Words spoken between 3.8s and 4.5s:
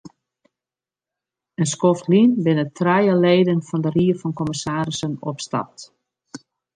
de ried fan